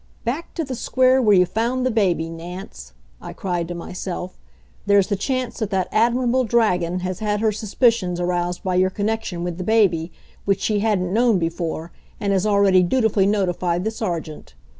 [0.23, 4.35] "Back to the Square where you found the baby, Nance!" I cried to myself.
[4.87, 9.43] "There's the chance that that admirable dragon has had her suspicions aroused by your connection
[9.43, 10.11] with the baby,
[10.43, 14.55] which she hadn't known before, and has already dutifully notified the Sergeant.